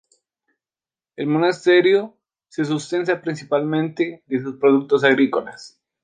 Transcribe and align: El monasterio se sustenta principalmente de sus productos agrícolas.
El 1.15 1.27
monasterio 1.27 2.17
se 2.47 2.65
sustenta 2.65 3.21
principalmente 3.21 4.23
de 4.25 4.39
sus 4.41 4.55
productos 4.57 5.03
agrícolas. 5.03 5.79